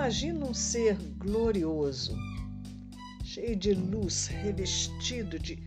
imagina 0.00 0.46
um 0.46 0.54
ser 0.54 0.96
glorioso, 1.18 2.16
cheio 3.22 3.54
de 3.54 3.74
luz, 3.74 4.28
revestido 4.28 5.38
de, 5.38 5.62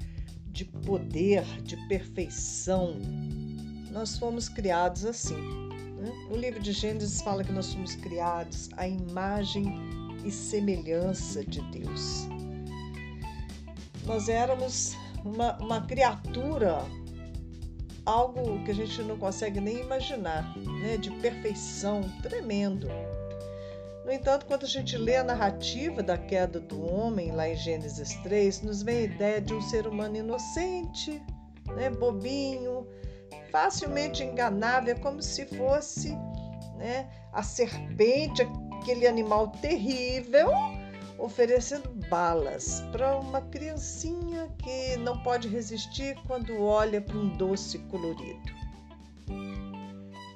de 0.48 0.66
poder, 0.66 1.44
de 1.62 1.78
perfeição. 1.88 2.98
Nós 3.91 4.18
fomos 4.18 4.50
criados 4.50 5.05
assim. 5.05 5.36
Né? 5.36 6.11
O 6.32 6.36
livro 6.36 6.59
de 6.59 6.71
Gênesis 6.71 7.21
fala 7.21 7.43
que 7.43 7.52
nós 7.52 7.68
somos 7.68 7.93
criados 7.93 8.71
à 8.75 8.88
imagem 8.88 9.66
e 10.25 10.32
semelhança 10.32 11.45
de 11.45 11.61
Deus. 11.70 12.27
Nós 14.04 14.29
éramos 14.29 14.95
uma, 15.23 15.55
uma 15.59 15.81
criatura, 15.81 16.84
algo 18.04 18.63
que 18.63 18.71
a 18.71 18.75
gente 18.75 19.00
não 19.04 19.15
consegue 19.15 19.61
nem 19.61 19.81
imaginar, 19.81 20.58
né? 20.58 20.98
de 20.98 21.12
perfeição 21.22 22.02
tremendo. 22.23 22.88
No 24.05 24.12
entanto, 24.12 24.45
quando 24.45 24.66
a 24.66 24.67
gente 24.67 24.98
lê 24.98 25.16
a 25.16 25.23
narrativa 25.23 26.03
da 26.03 26.17
queda 26.17 26.59
do 26.59 26.85
homem, 26.85 27.31
lá 27.31 27.48
em 27.48 27.55
Gênesis 27.55 28.13
3, 28.17 28.61
nos 28.61 28.84
vem 28.84 28.98
a 28.98 29.02
ideia 29.02 29.41
de 29.41 29.53
um 29.53 29.61
ser 29.61 29.88
humano 29.88 30.17
inocente, 30.17 31.21
né, 31.73 31.89
bobinho, 31.89 32.85
facilmente 33.49 34.23
enganável, 34.23 34.99
como 34.99 35.21
se 35.21 35.45
fosse 35.45 36.09
né, 36.75 37.09
a 37.31 37.41
serpente, 37.41 38.41
aquele 38.81 39.08
animal 39.08 39.47
terrível, 39.61 40.49
oferecendo 41.17 41.89
balas 42.09 42.81
para 42.91 43.17
uma 43.17 43.39
criancinha 43.39 44.53
que 44.58 44.97
não 44.97 45.23
pode 45.23 45.47
resistir 45.47 46.17
quando 46.27 46.61
olha 46.61 46.99
para 46.99 47.16
um 47.16 47.38
doce 47.38 47.80
colorido. 47.80 48.52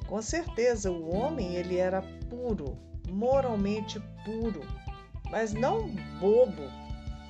Com 0.07 0.21
certeza, 0.21 0.89
o 0.89 1.13
homem 1.13 1.55
ele 1.55 1.75
era 1.77 2.01
puro, 2.29 2.77
moralmente 3.09 3.99
puro, 4.25 4.61
mas 5.29 5.53
não 5.53 5.89
bobo 6.19 6.63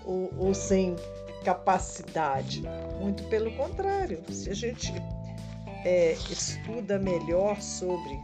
ou, 0.06 0.32
ou 0.38 0.54
sem 0.54 0.96
capacidade. 1.44 2.64
Muito 3.00 3.24
pelo 3.26 3.52
contrário, 3.56 4.24
se 4.30 4.50
a 4.50 4.54
gente 4.54 4.94
é, 5.86 6.14
estuda 6.30 7.00
melhor 7.00 7.62
sobre 7.62 8.20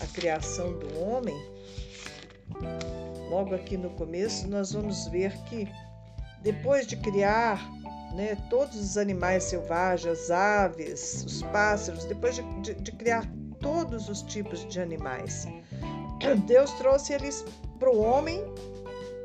a 0.00 0.06
criação 0.06 0.78
do 0.78 1.00
homem, 1.00 1.36
logo 3.30 3.54
aqui 3.54 3.76
no 3.76 3.90
começo, 3.90 4.48
nós 4.48 4.72
vamos 4.72 5.06
ver 5.08 5.36
que 5.44 5.68
depois 6.42 6.86
de 6.86 6.96
criar 6.96 7.60
né, 8.14 8.36
todos 8.48 8.78
os 8.78 8.96
animais 8.96 9.44
selvagens, 9.44 10.20
as 10.20 10.30
aves, 10.30 11.24
os 11.24 11.42
pássaros, 11.42 12.04
depois 12.04 12.36
de, 12.36 12.42
de, 12.60 12.74
de 12.74 12.92
criar 12.92 13.28
todos 13.60 14.08
os 14.08 14.22
tipos 14.22 14.66
de 14.68 14.80
animais, 14.80 15.46
Deus 16.46 16.70
trouxe 16.72 17.12
eles 17.12 17.44
para 17.78 17.90
o 17.90 18.00
homem 18.00 18.42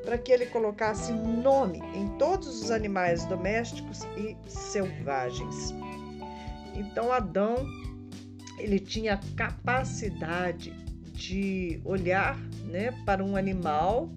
para 0.04 0.18
que 0.18 0.32
ele 0.32 0.48
colocasse 0.48 1.12
nome 1.12 1.80
em 1.94 2.08
todos 2.18 2.64
os 2.64 2.72
animais 2.72 3.26
domésticos 3.26 4.04
e 4.18 4.36
selvagens. 4.50 5.73
Então 6.76 7.12
Adão 7.12 7.66
ele 8.58 8.80
tinha 8.80 9.20
capacidade 9.36 10.72
de 11.14 11.80
olhar, 11.84 12.38
né, 12.66 12.92
para 13.06 13.23
um 13.23 13.36
animal 13.36 14.10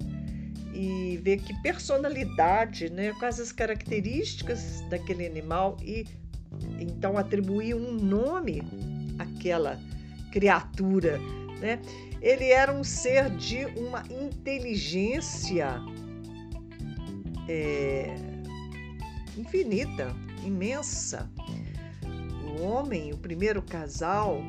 e 0.72 1.18
ver 1.22 1.38
que 1.38 1.54
personalidade, 1.62 2.90
né, 2.90 3.12
quais 3.18 3.38
as 3.38 3.52
características 3.52 4.80
daquele 4.88 5.26
animal 5.26 5.76
e 5.82 6.06
então 6.80 7.16
atribuir 7.16 7.74
um 7.74 7.92
nome 7.92 8.62
àquela 9.18 9.78
criatura, 10.30 11.20
né? 11.62 11.80
Ele 12.20 12.50
era 12.50 12.72
um 12.72 12.84
ser 12.84 13.30
de 13.30 13.64
uma 13.76 14.02
inteligência 14.10 15.80
é, 17.48 18.14
infinita, 19.38 20.14
imensa. 20.44 21.30
O 22.44 22.62
homem, 22.62 23.12
o 23.12 23.16
primeiro 23.16 23.62
casal, 23.62 24.42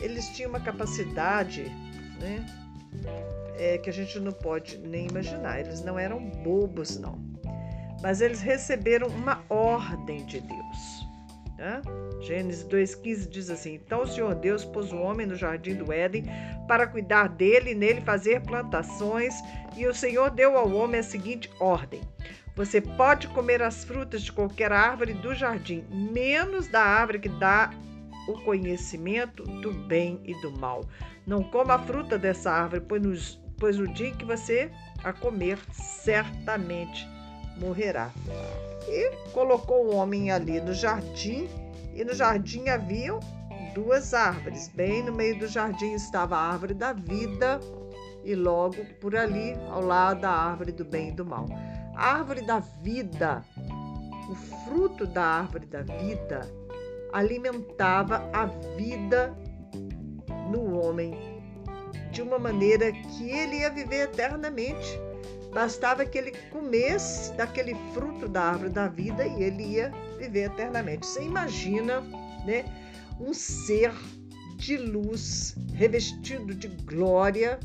eles 0.00 0.28
tinham 0.30 0.50
uma 0.50 0.60
capacidade, 0.60 1.64
né? 2.20 2.44
É, 3.56 3.78
que 3.78 3.88
a 3.88 3.92
gente 3.92 4.18
não 4.18 4.32
pode 4.32 4.78
nem 4.78 5.06
imaginar. 5.06 5.60
Eles 5.60 5.82
não 5.82 5.98
eram 5.98 6.18
bobos, 6.42 6.98
não. 6.98 7.18
Mas 8.02 8.20
eles 8.20 8.40
receberam 8.40 9.06
uma 9.08 9.44
ordem 9.48 10.26
de 10.26 10.40
Deus. 10.40 11.06
Né? 11.56 11.80
Gênesis 12.22 12.64
2,15 12.64 13.28
diz 13.28 13.50
assim: 13.50 13.74
Então 13.74 14.02
o 14.02 14.06
Senhor 14.06 14.34
Deus 14.34 14.64
pôs 14.64 14.92
o 14.92 14.96
homem 14.96 15.26
no 15.26 15.34
jardim 15.34 15.74
do 15.74 15.92
Éden 15.92 16.24
para 16.68 16.86
cuidar 16.86 17.28
dele 17.28 17.72
e 17.72 17.74
nele 17.74 18.00
fazer 18.00 18.40
plantações, 18.42 19.34
e 19.76 19.86
o 19.86 19.94
Senhor 19.94 20.30
deu 20.30 20.56
ao 20.56 20.72
homem 20.72 21.00
a 21.00 21.02
seguinte 21.02 21.50
ordem: 21.58 22.00
Você 22.54 22.80
pode 22.80 23.26
comer 23.28 23.60
as 23.62 23.84
frutas 23.84 24.22
de 24.22 24.32
qualquer 24.32 24.72
árvore 24.72 25.14
do 25.14 25.34
jardim, 25.34 25.84
menos 25.90 26.68
da 26.68 26.82
árvore 26.82 27.18
que 27.18 27.28
dá 27.28 27.70
o 28.28 28.34
conhecimento 28.44 29.42
do 29.42 29.72
bem 29.72 30.20
e 30.24 30.32
do 30.40 30.52
mal. 30.52 30.84
Não 31.26 31.42
coma 31.42 31.74
a 31.74 31.78
fruta 31.78 32.18
dessa 32.18 32.50
árvore, 32.50 32.84
pois 32.88 33.02
no, 33.02 33.14
pois 33.58 33.78
no 33.78 33.88
dia 33.88 34.12
que 34.12 34.24
você 34.24 34.70
a 35.02 35.12
comer, 35.12 35.58
certamente 35.72 37.06
morrerá. 37.58 38.10
E 38.88 39.10
colocou 39.32 39.86
o 39.86 39.94
homem 39.94 40.30
ali 40.30 40.60
no 40.60 40.72
jardim, 40.72 41.48
e 41.94 42.04
no 42.04 42.14
jardim 42.14 42.68
haviam 42.68 43.20
duas 43.74 44.14
árvores. 44.14 44.68
Bem 44.68 45.02
no 45.02 45.12
meio 45.12 45.38
do 45.38 45.46
jardim 45.46 45.92
estava 45.92 46.36
a 46.36 46.52
árvore 46.52 46.74
da 46.74 46.92
vida, 46.92 47.60
e 48.24 48.34
logo 48.34 48.84
por 49.00 49.16
ali, 49.16 49.54
ao 49.70 49.80
lado 49.80 50.20
da 50.20 50.30
árvore 50.30 50.72
do 50.72 50.84
bem 50.84 51.08
e 51.08 51.12
do 51.12 51.24
mal. 51.24 51.46
A 51.94 52.14
árvore 52.14 52.42
da 52.42 52.60
vida, 52.60 53.44
o 54.30 54.34
fruto 54.64 55.06
da 55.06 55.24
árvore 55.24 55.66
da 55.66 55.82
vida, 55.82 56.40
alimentava 57.12 58.28
a 58.32 58.46
vida 58.76 59.36
no 60.50 60.78
homem 60.78 61.42
de 62.10 62.22
uma 62.22 62.38
maneira 62.38 62.92
que 62.92 63.30
ele 63.30 63.60
ia 63.60 63.70
viver 63.70 64.04
eternamente. 64.04 65.00
Bastava 65.52 66.06
que 66.06 66.16
ele 66.16 66.32
comesse 66.50 67.32
daquele 67.34 67.74
fruto 67.92 68.26
da 68.26 68.42
árvore 68.42 68.70
da 68.70 68.88
vida 68.88 69.26
e 69.26 69.42
ele 69.42 69.62
ia 69.62 69.92
viver 70.18 70.46
eternamente. 70.46 71.06
Você 71.06 71.22
imagina, 71.22 72.00
né, 72.46 72.64
um 73.20 73.34
ser 73.34 73.92
de 74.56 74.76
luz, 74.78 75.54
revestido 75.74 76.54
de 76.54 76.68
glória, 76.68 77.60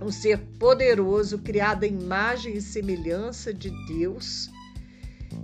um 0.00 0.10
ser 0.10 0.38
poderoso, 0.58 1.38
criado 1.38 1.84
à 1.84 1.86
imagem 1.86 2.54
e 2.54 2.62
semelhança 2.62 3.52
de 3.52 3.70
Deus, 3.86 4.48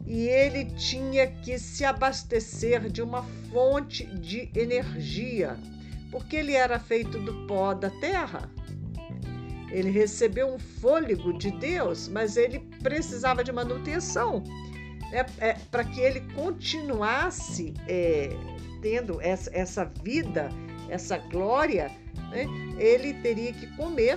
e 0.07 0.29
ele 0.29 0.67
tinha 0.77 1.27
que 1.27 1.59
se 1.59 1.85
abastecer 1.85 2.89
de 2.89 3.03
uma 3.03 3.23
fonte 3.51 4.07
de 4.07 4.49
energia, 4.55 5.59
porque 6.11 6.37
ele 6.37 6.53
era 6.53 6.79
feito 6.79 7.19
do 7.19 7.47
pó 7.47 7.75
da 7.75 7.91
terra. 7.91 8.49
Ele 9.75 9.91
recebeu 9.91 10.47
um 10.55 10.59
fôlego 10.59 11.37
de 11.37 11.51
Deus, 11.51 12.07
mas 12.07 12.37
ele 12.37 12.61
precisava 12.81 13.43
de 13.43 13.51
manutenção 13.51 14.45
né, 15.11 15.27
é, 15.39 15.55
para 15.69 15.83
que 15.83 16.01
ele 16.01 16.21
continuasse 16.33 17.75
é, 17.89 18.31
tendo 18.81 19.21
essa, 19.21 19.51
essa 19.53 19.85
vida, 19.85 20.49
essa 20.89 21.19
glória. 21.19 21.91
Né, 22.31 22.47
ele 22.79 23.15
teria 23.15 23.53
que 23.53 23.67
comer 23.77 24.17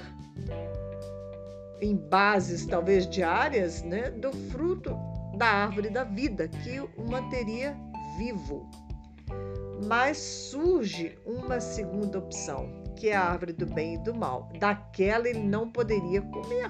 em 1.82 1.96
bases 1.96 2.68
talvez 2.68 3.10
diárias 3.10 3.82
né, 3.82 4.12
do 4.12 4.32
fruto 4.52 4.96
da 5.38 5.48
árvore 5.48 5.90
da 5.90 6.04
vida 6.04 6.48
que 6.48 6.80
o 6.80 7.10
manteria 7.10 7.76
vivo. 8.16 8.70
Mas 9.88 10.20
surge 10.20 11.18
uma 11.26 11.60
segunda 11.60 12.20
opção 12.20 12.87
que 12.98 13.10
é 13.10 13.16
a 13.16 13.24
árvore 13.24 13.54
do 13.54 13.66
bem 13.66 13.96
e 13.96 13.98
do 13.98 14.14
mal. 14.14 14.50
Daquela 14.60 15.30
ele 15.30 15.40
não 15.40 15.70
poderia 15.70 16.22
comer, 16.22 16.70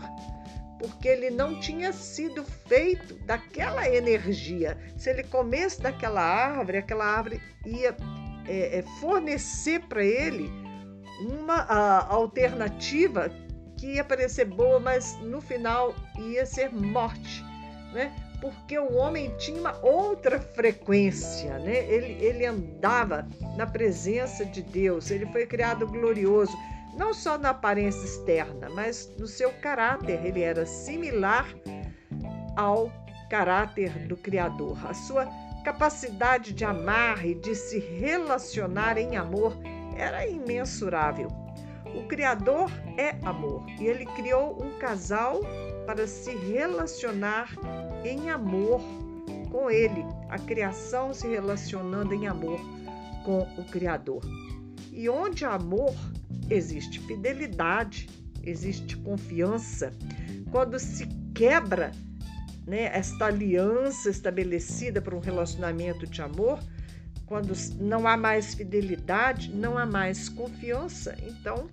porque 0.79 1.07
ele 1.07 1.29
não 1.29 1.59
tinha 1.59 1.91
sido 1.91 2.43
feito 2.43 3.15
daquela 3.25 3.87
energia. 3.89 4.77
Se 4.97 5.09
ele 5.09 5.23
comesse 5.23 5.81
daquela 5.81 6.21
árvore, 6.21 6.77
aquela 6.77 7.05
árvore 7.05 7.41
ia 7.65 7.95
é, 8.47 8.79
é, 8.79 8.83
fornecer 8.99 9.81
para 9.87 10.03
ele 10.03 10.49
uma 11.21 11.55
a, 11.55 12.13
alternativa 12.13 13.29
que 13.77 13.93
ia 13.93 14.03
parecer 14.03 14.45
boa, 14.45 14.79
mas 14.79 15.17
no 15.21 15.39
final 15.39 15.95
ia 16.17 16.45
ser 16.45 16.71
morte. 16.73 17.43
Né? 17.93 18.13
Porque 18.41 18.77
o 18.77 18.93
homem 18.95 19.33
tinha 19.37 19.59
uma 19.59 19.77
outra 19.83 20.39
frequência, 20.39 21.57
né? 21.59 21.89
Ele, 21.91 22.23
ele 22.23 22.45
andava 22.45 23.27
na 23.55 23.65
presença 23.65 24.45
de 24.45 24.61
Deus, 24.61 25.09
ele 25.09 25.25
foi 25.27 25.45
criado 25.45 25.87
glorioso, 25.87 26.55
não 26.95 27.13
só 27.13 27.37
na 27.37 27.49
aparência 27.49 28.03
externa, 28.05 28.69
mas 28.69 29.11
no 29.17 29.27
seu 29.27 29.51
caráter, 29.53 30.25
ele 30.25 30.41
era 30.41 30.65
similar 30.65 31.47
ao 32.55 32.91
caráter 33.29 34.07
do 34.07 34.17
Criador. 34.17 34.77
A 34.87 34.93
sua 34.93 35.27
capacidade 35.63 36.53
de 36.53 36.63
amar 36.63 37.25
e 37.25 37.35
de 37.35 37.53
se 37.53 37.79
relacionar 37.79 38.97
em 38.97 39.17
amor 39.17 39.57
era 39.95 40.25
imensurável. 40.27 41.46
O 41.97 42.03
Criador 42.03 42.69
é 42.95 43.17
amor 43.27 43.65
e 43.79 43.87
ele 43.87 44.05
criou 44.05 44.63
um 44.63 44.77
casal 44.77 45.41
para 45.87 46.05
se 46.05 46.31
relacionar 46.35 47.49
em 48.05 48.29
amor 48.29 48.79
com 49.49 49.67
ele, 49.71 50.05
a 50.29 50.37
criação 50.37 51.11
se 51.11 51.27
relacionando 51.27 52.13
em 52.13 52.27
amor 52.27 52.59
com 53.25 53.39
o 53.59 53.65
Criador. 53.65 54.21
E 54.91 55.09
onde 55.09 55.43
há 55.43 55.55
amor, 55.55 55.95
existe 56.51 56.99
fidelidade, 56.99 58.07
existe 58.43 58.95
confiança. 58.97 59.91
Quando 60.51 60.77
se 60.77 61.07
quebra 61.33 61.91
né, 62.67 62.91
esta 62.93 63.25
aliança 63.25 64.11
estabelecida 64.11 65.01
para 65.01 65.15
um 65.15 65.19
relacionamento 65.19 66.05
de 66.05 66.21
amor, 66.21 66.59
quando 67.27 67.53
não 67.79 68.07
há 68.07 68.17
mais 68.17 68.53
fidelidade, 68.53 69.53
não 69.53 69.77
há 69.77 69.85
mais 69.85 70.29
confiança, 70.29 71.15
então 71.21 71.69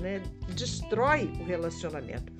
né, 0.00 0.22
destrói 0.54 1.30
o 1.40 1.44
relacionamento. 1.44 2.32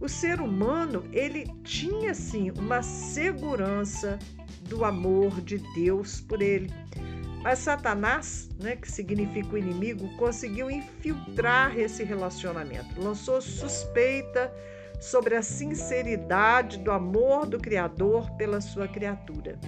O 0.00 0.08
ser 0.08 0.40
humano 0.40 1.04
ele 1.12 1.46
tinha 1.64 2.12
sim 2.12 2.50
uma 2.50 2.82
segurança 2.82 4.18
do 4.62 4.84
amor 4.84 5.40
de 5.40 5.58
Deus 5.74 6.20
por 6.20 6.42
ele. 6.42 6.70
Mas 7.42 7.60
Satanás, 7.60 8.48
né, 8.60 8.76
que 8.76 8.90
significa 8.90 9.54
o 9.54 9.58
inimigo, 9.58 10.08
conseguiu 10.16 10.70
infiltrar 10.70 11.78
esse 11.78 12.02
relacionamento, 12.02 13.00
lançou 13.00 13.40
suspeita 13.40 14.52
sobre 15.00 15.36
a 15.36 15.42
sinceridade 15.42 16.78
do 16.78 16.90
amor 16.90 17.46
do 17.46 17.58
Criador 17.58 18.28
pela 18.32 18.60
sua 18.60 18.88
criatura. 18.88 19.58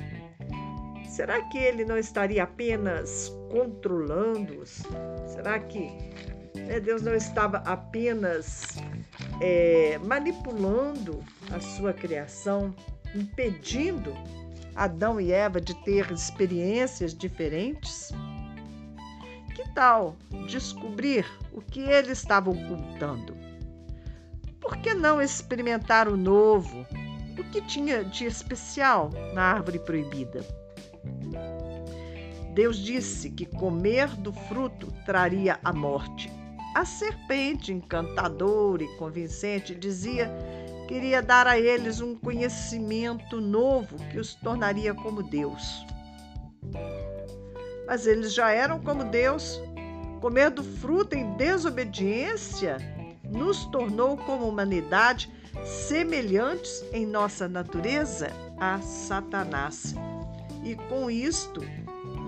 Será 1.21 1.43
que 1.43 1.59
ele 1.59 1.85
não 1.85 1.99
estaria 1.99 2.43
apenas 2.43 3.31
controlando-os? 3.51 4.83
Será 5.27 5.59
que 5.59 5.91
né, 6.55 6.81
Deus 6.81 7.03
não 7.03 7.15
estava 7.15 7.59
apenas 7.59 8.79
é, 9.39 9.99
manipulando 9.99 11.23
a 11.53 11.61
sua 11.61 11.93
criação, 11.93 12.75
impedindo 13.15 14.15
Adão 14.75 15.21
e 15.21 15.31
Eva 15.31 15.61
de 15.61 15.75
ter 15.85 16.11
experiências 16.11 17.13
diferentes? 17.13 18.11
Que 19.55 19.71
tal 19.75 20.17
descobrir 20.49 21.27
o 21.53 21.61
que 21.61 21.81
ele 21.81 22.13
estava 22.13 22.49
ocultando? 22.49 23.37
Por 24.59 24.79
que 24.79 24.95
não 24.95 25.21
experimentar 25.21 26.09
o 26.09 26.17
novo? 26.17 26.87
O 27.39 27.45
que 27.51 27.61
tinha 27.61 28.07
de 28.07 28.25
especial 28.25 29.11
na 29.35 29.43
árvore 29.43 29.79
proibida? 29.81 30.43
Deus 32.55 32.79
disse 32.79 33.31
que 33.31 33.47
comer 33.47 34.09
do 34.17 34.33
fruto 34.33 34.93
traria 35.07 35.59
a 35.63 35.73
morte. 35.73 36.31
A 36.75 36.85
serpente, 36.85 37.73
encantadora 37.73 38.83
e 38.83 38.97
convincente, 38.97 39.75
dizia 39.75 40.31
que 40.87 40.95
iria 40.95 41.23
dar 41.23 41.47
a 41.47 41.59
eles 41.59 42.01
um 42.01 42.15
conhecimento 42.15 43.41
novo 43.41 43.97
que 44.11 44.19
os 44.19 44.35
tornaria 44.35 44.93
como 44.93 45.23
Deus. 45.23 45.87
Mas 47.87 48.07
eles 48.07 48.35
já 48.35 48.51
eram 48.51 48.81
como 48.81 49.05
Deus. 49.05 49.61
Comer 50.21 50.51
do 50.51 50.63
fruto 50.63 51.17
em 51.17 51.33
desobediência 51.33 52.77
nos 53.25 53.65
tornou 53.67 54.17
como 54.17 54.49
humanidade 54.49 55.31
semelhantes 55.65 56.85
em 56.93 57.07
nossa 57.07 57.49
natureza 57.49 58.31
a 58.59 58.81
Satanás. 58.81 59.95
E 60.63 60.75
com 60.75 61.11
isto 61.11 61.63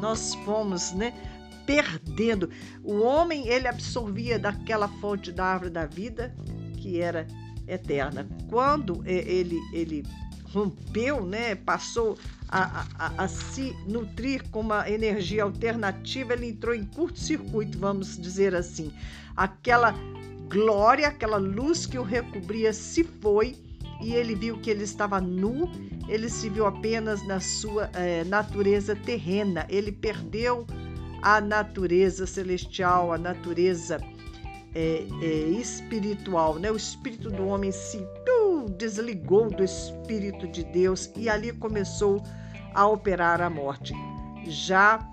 nós 0.03 0.35
fomos, 0.45 0.93
né, 0.93 1.15
perdendo. 1.65 2.51
O 2.83 3.01
homem 3.03 3.47
ele 3.47 3.69
absorvia 3.69 4.37
daquela 4.37 4.89
fonte 4.89 5.31
da 5.31 5.45
árvore 5.45 5.71
da 5.71 5.87
vida 5.87 6.35
que 6.77 7.01
era 7.01 7.27
eterna. 7.69 8.29
Quando 8.51 9.03
ele 9.07 9.61
ele 9.73 10.05
rompeu, 10.53 11.25
né, 11.25 11.55
passou 11.55 12.19
a, 12.49 12.85
a, 12.99 13.25
a, 13.25 13.29
se 13.29 13.75
nutrir 13.87 14.43
com 14.51 14.61
uma 14.61 14.91
energia 14.91 15.45
alternativa, 15.45 16.35
ele 16.35 16.49
entrou 16.49 16.75
em 16.75 16.85
curto-circuito, 16.85 17.79
vamos 17.79 18.21
dizer 18.21 18.55
assim. 18.55 18.93
Aquela 19.35 19.95
glória, 20.51 21.09
aquela 21.09 21.39
luz 21.39 21.87
que 21.87 21.99
o 21.99 22.03
recobria 22.03 22.75
se 22.75 23.03
foi 23.05 23.57
e 24.03 24.15
ele 24.15 24.35
viu 24.35 24.59
que 24.59 24.71
ele 24.71 24.85
estava 24.85 25.21
nu, 25.21 25.71
ele 26.09 26.29
se 26.29 26.49
viu 26.49 26.67
apenas 26.67 27.27
na 27.27 27.41
sua 27.41 27.91
é, 27.95 28.25
natureza 28.25 28.97
terrena, 28.97 29.67
ele 29.69 29.93
perdeu 29.93 30.67
a 31.23 31.41
natureza 31.41 32.27
celestial, 32.27 33.13
a 33.13 33.19
natureza 33.19 33.99
é, 34.75 35.07
é, 35.23 35.27
espiritual, 35.51 36.59
né? 36.59 36.71
O 36.71 36.77
espírito 36.77 37.31
do 37.31 37.47
homem 37.47 37.71
se 37.71 37.99
uh, 37.99 38.69
desligou 38.71 39.49
do 39.49 39.63
espírito 39.63 40.49
de 40.49 40.65
Deus 40.65 41.11
e 41.17 41.29
ali 41.29 41.53
começou 41.53 42.23
a 42.75 42.87
operar 42.87 43.41
a 43.41 43.49
morte. 43.49 43.95
Já 44.47 45.07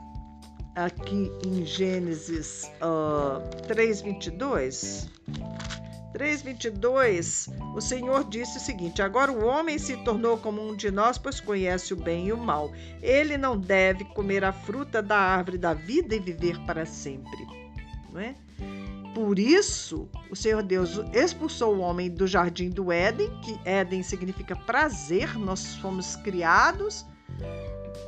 aqui 0.75 1.31
em 1.45 1.65
Gênesis 1.65 2.71
uh, 2.81 3.41
3:22, 3.67 5.07
3:22, 6.19 7.47
o 7.73 7.79
Senhor 7.79 8.25
disse 8.25 8.57
o 8.57 8.59
seguinte: 8.59 9.01
Agora 9.01 9.31
o 9.31 9.45
homem 9.45 9.79
se 9.79 9.95
tornou 10.03 10.37
como 10.37 10.61
um 10.61 10.75
de 10.75 10.91
nós, 10.91 11.17
pois 11.17 11.39
conhece 11.39 11.93
o 11.93 11.97
bem 11.97 12.27
e 12.27 12.33
o 12.33 12.37
mal. 12.37 12.73
Ele 13.01 13.37
não 13.37 13.57
deve 13.57 14.03
comer 14.03 14.43
a 14.43 14.51
fruta 14.51 15.01
da 15.01 15.17
árvore 15.17 15.57
da 15.57 15.73
vida 15.73 16.13
e 16.13 16.19
viver 16.19 16.59
para 16.65 16.85
sempre, 16.85 17.47
não 18.11 18.19
é? 18.19 18.35
Por 19.15 19.39
isso, 19.39 20.09
o 20.29 20.35
Senhor 20.35 20.61
Deus 20.61 20.99
expulsou 21.13 21.77
o 21.77 21.79
homem 21.79 22.09
do 22.09 22.27
jardim 22.27 22.69
do 22.69 22.91
Éden, 22.91 23.29
que 23.41 23.57
Éden 23.63 24.03
significa 24.03 24.55
prazer, 24.55 25.37
nós 25.39 25.75
fomos 25.75 26.17
criados 26.17 27.05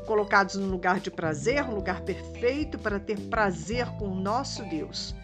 colocados 0.06 0.56
no 0.56 0.68
lugar 0.68 1.00
de 1.00 1.10
prazer, 1.10 1.64
um 1.64 1.76
lugar 1.76 2.02
perfeito 2.02 2.78
para 2.78 3.00
ter 3.00 3.18
prazer 3.30 3.88
com 3.98 4.10
o 4.10 4.16
nosso 4.16 4.64
Deus. 4.66 5.16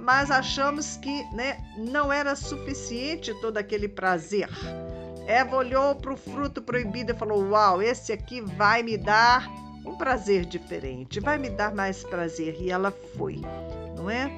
Mas 0.00 0.30
achamos 0.30 0.96
que 0.96 1.22
né, 1.34 1.58
não 1.76 2.12
era 2.12 2.34
suficiente 2.34 3.34
todo 3.40 3.58
aquele 3.58 3.88
prazer. 3.88 4.48
Eva 5.26 5.56
olhou 5.56 5.94
para 5.94 6.12
o 6.12 6.16
fruto 6.16 6.62
proibido 6.62 7.12
e 7.12 7.14
falou: 7.14 7.50
Uau, 7.50 7.82
esse 7.82 8.12
aqui 8.12 8.40
vai 8.40 8.82
me 8.82 8.96
dar 8.96 9.48
um 9.84 9.94
prazer 9.96 10.44
diferente, 10.44 11.20
vai 11.20 11.38
me 11.38 11.50
dar 11.50 11.74
mais 11.74 12.02
prazer. 12.02 12.56
E 12.60 12.70
ela 12.70 12.90
foi, 13.16 13.40
não 13.96 14.10
é? 14.10 14.30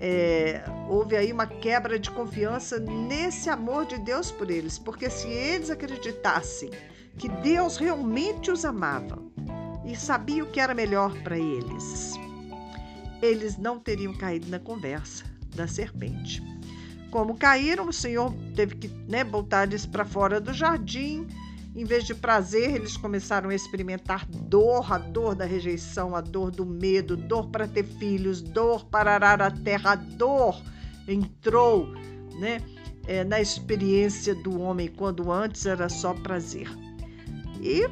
é? 0.00 0.64
houve 0.88 1.16
aí 1.16 1.32
uma 1.32 1.46
quebra 1.46 1.98
de 1.98 2.10
confiança 2.10 2.78
nesse 2.78 3.48
amor 3.48 3.86
de 3.86 3.98
Deus 3.98 4.30
por 4.30 4.50
eles, 4.50 4.78
porque 4.78 5.08
se 5.10 5.28
eles 5.28 5.70
acreditassem 5.70 6.70
que 7.18 7.28
Deus 7.28 7.76
realmente 7.76 8.50
os 8.50 8.64
amava 8.64 9.22
e 9.84 9.94
sabia 9.94 10.42
o 10.42 10.50
que 10.50 10.60
era 10.60 10.74
melhor 10.74 11.12
para 11.22 11.38
eles. 11.38 12.23
Eles 13.22 13.56
não 13.56 13.78
teriam 13.78 14.14
caído 14.14 14.48
na 14.48 14.58
conversa 14.58 15.24
da 15.54 15.66
serpente. 15.66 16.42
Como 17.10 17.36
caíram, 17.36 17.88
o 17.88 17.92
Senhor 17.92 18.34
teve 18.56 18.74
que 18.74 18.88
né, 19.08 19.22
botar 19.22 19.64
eles 19.64 19.86
para 19.86 20.04
fora 20.04 20.40
do 20.40 20.52
jardim. 20.52 21.26
Em 21.76 21.84
vez 21.84 22.04
de 22.04 22.14
prazer, 22.14 22.74
eles 22.74 22.96
começaram 22.96 23.50
a 23.50 23.54
experimentar 23.54 24.26
dor, 24.26 24.92
a 24.92 24.98
dor 24.98 25.34
da 25.34 25.44
rejeição, 25.44 26.14
a 26.14 26.20
dor 26.20 26.50
do 26.50 26.66
medo, 26.66 27.16
dor 27.16 27.48
para 27.50 27.66
ter 27.66 27.84
filhos, 27.84 28.42
dor 28.42 28.84
para 28.86 29.14
arar 29.14 29.42
a 29.42 29.50
terra, 29.50 29.92
a 29.92 29.96
dor 29.96 30.60
entrou 31.06 31.86
né, 32.38 32.60
é, 33.06 33.24
na 33.24 33.40
experiência 33.40 34.34
do 34.34 34.60
homem, 34.60 34.88
quando 34.88 35.30
antes 35.30 35.66
era 35.66 35.88
só 35.88 36.14
prazer. 36.14 36.68
E 37.60 37.88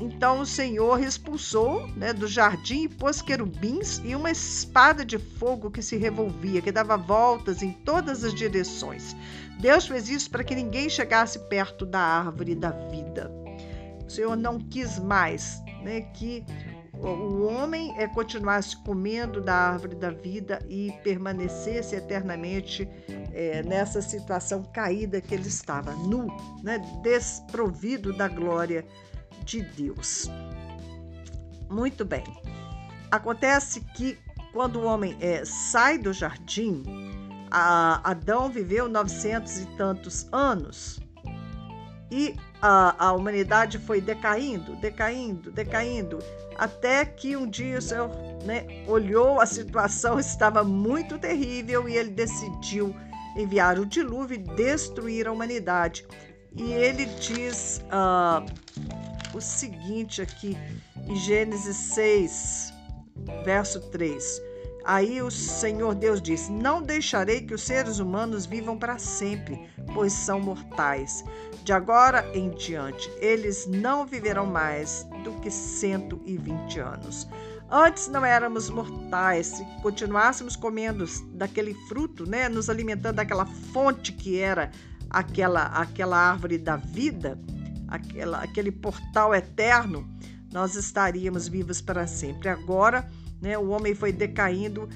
então 0.00 0.40
o 0.40 0.46
Senhor 0.46 1.02
expulsou 1.02 1.86
né, 1.96 2.12
do 2.12 2.26
jardim 2.26 2.84
e 2.84 2.88
pôs 2.88 3.22
querubins 3.22 4.00
e 4.04 4.14
uma 4.14 4.30
espada 4.30 5.04
de 5.04 5.18
fogo 5.18 5.70
que 5.70 5.82
se 5.82 5.96
revolvia, 5.96 6.60
que 6.60 6.70
dava 6.70 6.96
voltas 6.96 7.62
em 7.62 7.72
todas 7.72 8.22
as 8.22 8.34
direções. 8.34 9.16
Deus 9.58 9.86
fez 9.86 10.08
isso 10.08 10.30
para 10.30 10.44
que 10.44 10.54
ninguém 10.54 10.88
chegasse 10.88 11.38
perto 11.48 11.86
da 11.86 12.00
árvore 12.00 12.54
da 12.54 12.70
vida. 12.70 13.32
O 14.06 14.10
Senhor 14.10 14.36
não 14.36 14.58
quis 14.58 14.98
mais 14.98 15.62
né, 15.82 16.02
que 16.02 16.44
o 16.98 17.42
homem 17.42 17.94
é, 17.98 18.06
continuasse 18.06 18.76
comendo 18.82 19.40
da 19.40 19.54
árvore 19.54 19.94
da 19.94 20.10
vida 20.10 20.58
e 20.68 20.92
permanecesse 21.02 21.94
eternamente 21.94 22.88
é, 23.32 23.62
nessa 23.62 24.00
situação 24.00 24.62
caída 24.62 25.20
que 25.20 25.34
ele 25.34 25.48
estava, 25.48 25.92
nu, 25.92 26.26
né, 26.62 26.78
desprovido 27.02 28.16
da 28.16 28.28
glória 28.28 28.84
de 29.46 29.62
Deus. 29.62 30.30
Muito 31.70 32.04
bem. 32.04 32.24
Acontece 33.10 33.80
que 33.94 34.18
quando 34.52 34.80
o 34.80 34.84
homem 34.84 35.16
é, 35.20 35.42
sai 35.44 35.96
do 35.96 36.12
jardim, 36.12 36.82
Adão 37.50 38.50
viveu 38.50 38.88
900 38.88 39.58
e 39.58 39.66
tantos 39.76 40.26
anos 40.32 41.00
e 42.10 42.36
a, 42.62 43.08
a 43.08 43.12
humanidade 43.12 43.78
foi 43.78 44.00
decaindo, 44.00 44.76
decaindo, 44.76 45.50
decaindo, 45.50 46.18
até 46.56 47.04
que 47.04 47.36
um 47.36 47.48
dia 47.48 47.78
o 47.78 47.82
Senhor 47.82 48.10
né, 48.44 48.84
olhou, 48.86 49.40
a 49.40 49.46
situação 49.46 50.18
estava 50.18 50.62
muito 50.62 51.18
terrível 51.18 51.88
e 51.88 51.96
ele 51.96 52.10
decidiu 52.10 52.94
enviar 53.36 53.78
o 53.78 53.84
dilúvio 53.84 54.36
e 54.36 54.38
destruir 54.38 55.26
a 55.26 55.32
humanidade. 55.32 56.06
E 56.54 56.72
ele 56.72 57.04
diz 57.06 57.84
uh, 57.86 58.46
o 59.36 59.40
seguinte 59.40 60.22
aqui 60.22 60.56
em 61.06 61.14
Gênesis 61.14 61.76
6, 61.76 62.72
verso 63.44 63.80
3. 63.90 64.42
Aí 64.82 65.20
o 65.20 65.30
Senhor 65.30 65.94
Deus 65.94 66.22
diz: 66.22 66.48
Não 66.48 66.80
deixarei 66.80 67.42
que 67.42 67.52
os 67.52 67.62
seres 67.62 67.98
humanos 67.98 68.46
vivam 68.46 68.78
para 68.78 68.98
sempre, 68.98 69.68
pois 69.92 70.12
são 70.12 70.40
mortais. 70.40 71.22
De 71.64 71.72
agora 71.72 72.24
em 72.32 72.50
diante, 72.50 73.10
eles 73.18 73.66
não 73.66 74.06
viverão 74.06 74.46
mais 74.46 75.06
do 75.22 75.32
que 75.40 75.50
120 75.50 76.78
anos. 76.78 77.28
Antes 77.68 78.06
não 78.06 78.24
éramos 78.24 78.70
mortais, 78.70 79.48
se 79.48 79.64
continuássemos 79.82 80.54
comendo 80.54 81.04
daquele 81.32 81.74
fruto, 81.88 82.24
né, 82.24 82.48
nos 82.48 82.70
alimentando 82.70 83.16
daquela 83.16 83.44
fonte 83.44 84.12
que 84.12 84.38
era 84.38 84.70
aquela 85.10 85.64
aquela 85.64 86.16
árvore 86.16 86.58
da 86.58 86.76
vida, 86.76 87.36
aquela, 87.96 88.42
aquele 88.42 88.70
portal 88.70 89.34
eterno, 89.34 90.08
nós 90.52 90.74
estaríamos 90.74 91.48
vivos 91.48 91.80
para 91.80 92.06
sempre. 92.06 92.48
Agora, 92.48 93.08
né, 93.40 93.58
o 93.58 93.68
homem 93.68 93.94
foi 93.94 94.12
decaindo 94.12 94.88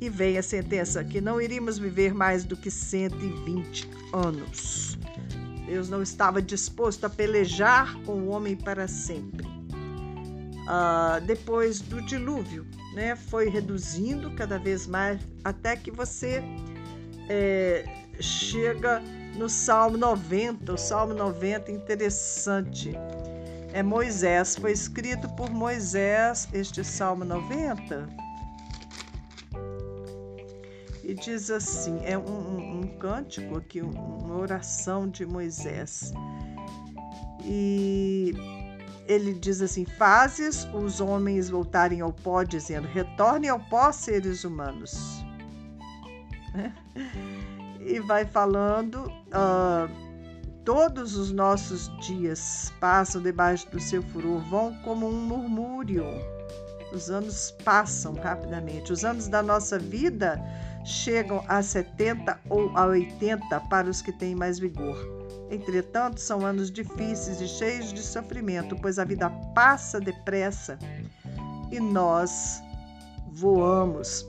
e 0.00 0.08
vem 0.10 0.36
a 0.36 0.42
sentença 0.42 1.02
que 1.02 1.20
não 1.20 1.40
iríamos 1.40 1.78
viver 1.78 2.12
mais 2.12 2.44
do 2.44 2.56
que 2.56 2.70
120 2.70 3.88
anos. 4.12 4.98
Deus 5.66 5.88
não 5.88 6.02
estava 6.02 6.40
disposto 6.40 7.04
a 7.04 7.10
pelejar 7.10 7.94
com 8.02 8.12
o 8.12 8.28
homem 8.28 8.54
para 8.56 8.86
sempre. 8.86 9.46
Uh, 9.46 11.24
depois 11.26 11.80
do 11.80 12.00
dilúvio, 12.02 12.66
né, 12.94 13.16
foi 13.16 13.48
reduzindo 13.48 14.30
cada 14.32 14.58
vez 14.58 14.86
mais 14.86 15.20
até 15.44 15.76
que 15.76 15.90
você 15.90 16.42
é, 17.28 17.84
chega 18.20 19.02
no 19.36 19.48
Salmo 19.48 19.96
90. 19.96 20.72
O 20.72 20.78
Salmo 20.78 21.14
90 21.14 21.70
interessante. 21.70 22.92
É 23.72 23.82
Moisés, 23.82 24.56
foi 24.56 24.72
escrito 24.72 25.28
por 25.30 25.50
Moisés 25.50 26.48
este 26.52 26.82
Salmo 26.82 27.24
90 27.24 28.26
e 31.06 31.14
diz 31.14 31.50
assim: 31.50 32.00
é 32.04 32.18
um, 32.18 32.24
um, 32.24 32.80
um 32.80 32.98
cântico 32.98 33.56
aqui, 33.56 33.80
uma 33.80 34.36
oração 34.36 35.08
de 35.08 35.24
Moisés. 35.24 36.12
E 37.44 38.34
ele 39.06 39.34
diz 39.34 39.62
assim: 39.62 39.84
Fazes 39.84 40.66
os 40.74 41.00
homens 41.00 41.48
voltarem 41.48 42.00
ao 42.00 42.12
pó, 42.12 42.42
dizendo: 42.42 42.88
Retornem 42.88 43.48
ao 43.48 43.60
pó, 43.60 43.92
seres 43.92 44.42
humanos. 44.42 45.24
E 47.86 48.00
vai 48.00 48.24
falando: 48.24 49.06
uh, 49.28 50.06
Todos 50.66 51.16
os 51.16 51.30
nossos 51.30 51.88
dias 52.04 52.72
passam 52.80 53.22
debaixo 53.22 53.70
do 53.70 53.78
seu 53.78 54.02
furor, 54.02 54.40
vão 54.50 54.74
como 54.82 55.08
um 55.08 55.12
murmúrio. 55.12 56.04
Os 56.92 57.08
anos 57.08 57.52
passam 57.64 58.14
rapidamente. 58.14 58.92
Os 58.92 59.04
anos 59.04 59.28
da 59.28 59.44
nossa 59.44 59.78
vida 59.78 60.42
chegam 60.84 61.44
a 61.46 61.62
70 61.62 62.36
ou 62.50 62.76
a 62.76 62.86
80 62.86 63.60
para 63.70 63.88
os 63.88 64.02
que 64.02 64.10
têm 64.10 64.34
mais 64.34 64.58
vigor. 64.58 64.96
Entretanto, 65.52 66.20
são 66.20 66.44
anos 66.44 66.68
difíceis 66.68 67.40
e 67.40 67.46
cheios 67.46 67.92
de 67.92 68.02
sofrimento, 68.02 68.76
pois 68.82 68.98
a 68.98 69.04
vida 69.04 69.30
passa 69.54 70.00
depressa 70.00 70.76
e 71.70 71.78
nós 71.78 72.60
voamos. 73.28 74.26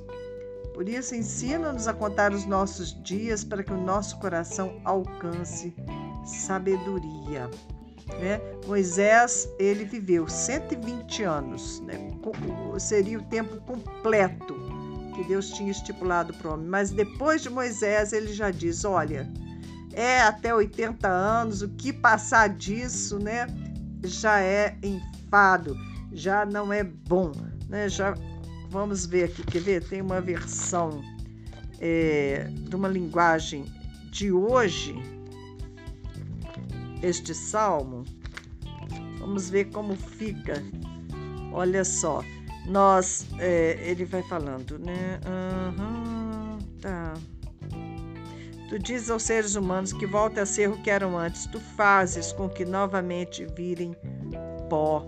Por 0.77 0.87
isso, 0.87 1.15
ensina-nos 1.15 1.87
a 1.87 1.93
contar 1.93 2.31
os 2.31 2.45
nossos 2.45 2.93
dias 3.01 3.43
para 3.43 3.63
que 3.63 3.73
o 3.73 3.81
nosso 3.81 4.19
coração 4.19 4.79
alcance 4.85 5.73
sabedoria. 6.23 7.49
Né? 8.19 8.39
Moisés 8.67 9.49
ele 9.57 9.85
viveu 9.85 10.27
120 10.27 11.23
anos, 11.23 11.79
né? 11.79 11.95
seria 12.77 13.17
o 13.17 13.23
tempo 13.23 13.59
completo 13.61 14.53
que 15.15 15.23
Deus 15.23 15.49
tinha 15.49 15.71
estipulado 15.71 16.31
para 16.35 16.51
o 16.51 16.53
homem. 16.53 16.67
Mas 16.67 16.91
depois 16.91 17.41
de 17.41 17.49
Moisés, 17.49 18.13
ele 18.13 18.31
já 18.31 18.51
diz: 18.51 18.85
olha, 18.85 19.27
é 19.93 20.21
até 20.21 20.53
80 20.53 21.07
anos, 21.07 21.63
o 21.63 21.69
que 21.69 21.91
passar 21.91 22.49
disso, 22.49 23.17
né, 23.17 23.47
já 24.03 24.41
é 24.41 24.77
enfado, 24.83 25.75
já 26.13 26.45
não 26.45 26.71
é 26.71 26.83
bom, 26.83 27.31
né? 27.67 27.89
Já 27.89 28.13
vamos 28.69 29.05
ver 29.05 29.25
aqui, 29.25 29.43
quer 29.43 29.61
ver? 29.61 29.83
Tem 29.83 30.01
uma 30.01 30.21
versão 30.21 31.01
é, 31.79 32.49
de 32.51 32.75
uma 32.75 32.87
linguagem 32.87 33.65
de 34.11 34.31
hoje, 34.31 34.95
este 37.01 37.33
salmo. 37.33 38.03
Vamos 39.19 39.49
ver 39.49 39.65
como 39.65 39.95
fica. 39.95 40.63
Olha 41.51 41.83
só 41.83 42.21
nós, 42.67 43.25
é, 43.39 43.79
ele 43.81 44.03
vai 44.05 44.21
falando, 44.23 44.77
né? 44.77 45.19
Uhum, 45.25 46.59
tá. 46.81 47.13
Tu 48.69 48.77
dizes 48.77 49.09
aos 49.09 49.23
seres 49.23 49.55
humanos 49.55 49.93
que 49.93 50.05
voltem 50.05 50.43
a 50.43 50.45
ser 50.45 50.69
o 50.69 50.77
que 50.81 50.89
eram 50.89 51.17
antes, 51.17 51.47
tu 51.47 51.59
fazes 51.59 52.33
com 52.33 52.49
que 52.49 52.65
novamente 52.65 53.45
virem 53.55 53.95
pó. 54.69 55.07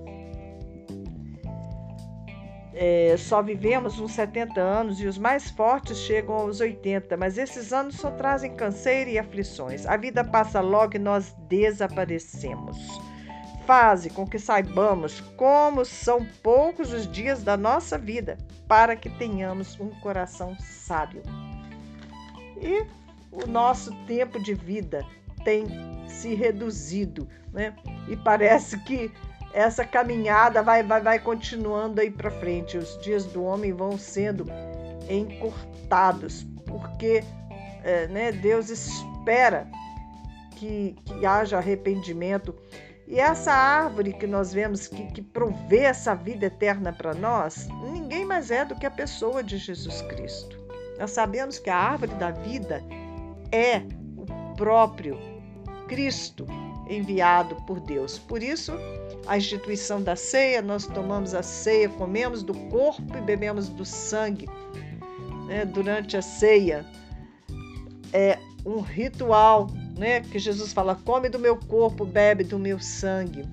É, 2.81 3.17
só 3.17 3.41
vivemos 3.41 3.99
uns 3.99 4.13
70 4.13 4.61
anos 4.61 5.01
e 5.01 5.05
os 5.05 5.17
mais 5.17 5.49
fortes 5.49 5.97
chegam 5.97 6.33
aos 6.33 6.61
80, 6.61 7.17
mas 7.17 7.37
esses 7.37 7.73
anos 7.73 7.95
só 7.95 8.09
trazem 8.09 8.55
canseira 8.55 9.09
e 9.09 9.19
aflições. 9.19 9.85
A 9.85 9.97
vida 9.97 10.23
passa 10.23 10.61
logo 10.61 10.95
e 10.95 10.99
nós 10.99 11.35
desaparecemos 11.49 12.77
fase 13.69 14.09
com 14.09 14.25
que 14.25 14.39
saibamos 14.39 15.21
como 15.37 15.85
são 15.85 16.25
poucos 16.41 16.91
os 16.91 17.05
dias 17.05 17.43
da 17.43 17.55
nossa 17.55 17.99
vida, 17.99 18.35
para 18.67 18.95
que 18.95 19.11
tenhamos 19.11 19.79
um 19.79 19.89
coração 19.99 20.57
sábio. 20.59 21.21
E 22.59 22.83
o 23.31 23.45
nosso 23.45 23.93
tempo 24.07 24.41
de 24.41 24.55
vida 24.55 25.05
tem 25.43 25.67
se 26.07 26.33
reduzido, 26.33 27.27
né? 27.53 27.75
E 28.07 28.17
parece 28.17 28.75
que 28.79 29.11
essa 29.53 29.83
caminhada 29.85 30.61
vai, 30.61 30.83
vai, 30.83 31.01
vai 31.01 31.19
continuando 31.19 32.01
aí 32.01 32.11
para 32.11 32.29
frente. 32.29 32.77
Os 32.77 32.97
dias 33.01 33.25
do 33.25 33.43
homem 33.43 33.73
vão 33.73 33.97
sendo 33.97 34.45
encurtados, 35.09 36.45
porque 36.65 37.23
é, 37.83 38.07
né, 38.07 38.31
Deus 38.31 38.69
espera 38.69 39.67
que, 40.55 40.95
que 41.05 41.25
haja 41.25 41.57
arrependimento 41.57 42.55
e 43.09 43.19
essa 43.19 43.51
árvore 43.51 44.13
que 44.13 44.27
nós 44.27 44.53
vemos 44.53 44.87
que, 44.87 45.07
que 45.07 45.21
provê 45.21 45.79
essa 45.79 46.13
vida 46.13 46.45
eterna 46.45 46.93
para 46.93 47.15
nós, 47.15 47.67
ninguém 47.91 48.23
mais 48.23 48.51
é 48.51 48.63
do 48.63 48.75
que 48.75 48.85
a 48.85 48.91
pessoa 48.91 49.41
de 49.41 49.57
Jesus 49.57 50.03
Cristo. 50.03 50.55
Nós 50.99 51.09
sabemos 51.09 51.57
que 51.57 51.71
a 51.71 51.75
árvore 51.75 52.13
da 52.15 52.29
vida 52.29 52.83
é 53.51 53.81
o 54.15 54.53
próprio 54.55 55.17
Cristo 55.87 56.45
enviado 56.89 57.55
por 57.67 57.79
Deus. 57.79 58.17
Por 58.17 58.41
isso, 58.41 58.73
a 59.27 59.37
instituição 59.37 60.01
da 60.01 60.15
ceia, 60.15 60.61
nós 60.61 60.85
tomamos 60.87 61.33
a 61.33 61.43
ceia, 61.43 61.87
comemos 61.87 62.43
do 62.43 62.53
corpo 62.53 63.17
e 63.17 63.21
bebemos 63.21 63.69
do 63.69 63.85
sangue 63.85 64.49
né, 65.47 65.65
durante 65.65 66.17
a 66.17 66.21
ceia. 66.21 66.85
É 68.11 68.39
um 68.65 68.79
ritual 68.81 69.67
né? 69.99 70.21
Que 70.21 70.39
Jesus 70.39 70.71
fala: 70.73 70.95
come 70.95 71.29
do 71.29 71.37
meu 71.37 71.57
corpo, 71.57 72.05
bebe 72.05 72.43
do 72.43 72.57
meu 72.57 72.79
sangue. 72.79 73.45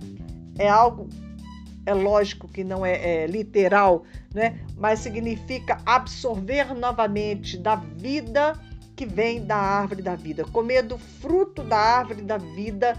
É 0.57 0.69
algo, 0.69 1.09
é 1.85 1.93
lógico 1.93 2.49
que 2.49 2.65
não 2.65 2.87
é, 2.87 3.25
é 3.25 3.27
literal, 3.27 4.05
né? 4.33 4.61
Mas 4.77 5.01
significa 5.01 5.79
absorver 5.85 6.73
novamente 6.73 7.59
da 7.59 7.75
vida 7.75 8.59
que 8.95 9.05
vem 9.05 9.45
da 9.45 9.57
árvore 9.57 10.01
da 10.01 10.15
vida, 10.15 10.45
comer 10.45 10.83
do 10.83 10.97
fruto 10.97 11.63
da 11.63 11.77
árvore 11.77 12.23
da 12.23 12.39
vida, 12.39 12.99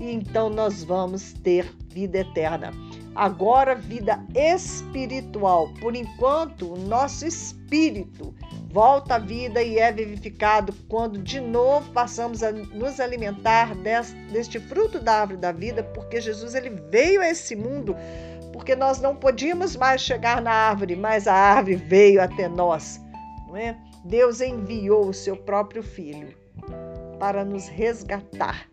e 0.00 0.10
então 0.12 0.48
nós 0.48 0.82
vamos 0.84 1.32
ter 1.32 1.72
vida 1.88 2.18
eterna. 2.18 2.72
Agora, 3.14 3.74
vida 3.76 4.24
espiritual. 4.34 5.72
Por 5.80 5.94
enquanto, 5.94 6.72
o 6.72 6.78
nosso 6.78 7.24
espírito 7.24 8.34
volta 8.70 9.14
à 9.14 9.18
vida 9.18 9.62
e 9.62 9.78
é 9.78 9.92
vivificado 9.92 10.74
quando 10.88 11.22
de 11.22 11.40
novo 11.40 11.92
passamos 11.92 12.42
a 12.42 12.50
nos 12.50 12.98
alimentar 12.98 13.72
deste 14.32 14.58
fruto 14.58 14.98
da 14.98 15.20
árvore 15.20 15.38
da 15.38 15.52
vida, 15.52 15.84
porque 15.84 16.20
Jesus 16.20 16.56
ele 16.56 16.70
veio 16.90 17.20
a 17.20 17.28
esse 17.28 17.54
mundo 17.54 17.94
porque 18.54 18.76
nós 18.76 19.00
não 19.00 19.16
podíamos 19.16 19.74
mais 19.74 20.00
chegar 20.00 20.40
na 20.40 20.52
árvore, 20.52 20.94
mas 20.94 21.26
a 21.26 21.34
árvore 21.34 21.74
veio 21.74 22.22
até 22.22 22.48
nós, 22.48 23.00
não 23.48 23.56
é? 23.56 23.76
Deus 24.04 24.40
enviou 24.40 25.08
o 25.08 25.12
seu 25.12 25.36
próprio 25.36 25.82
filho 25.82 26.32
para 27.18 27.44
nos 27.44 27.66
resgatar, 27.66 28.68